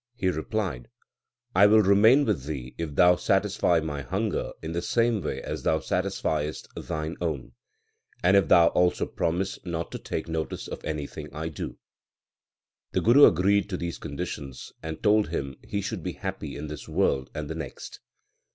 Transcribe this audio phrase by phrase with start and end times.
[0.15, 0.87] He replied,
[1.53, 5.61] I will remain with thee if thou satisfy my hunger in the same way as
[5.61, 7.51] thou satisfiest thine own;
[8.23, 11.77] and if thou also promise not to take notice of anything I do/
[12.93, 16.89] The Guru agreed to these conditions, and told him he should be happy in this
[16.89, 17.99] world and the next.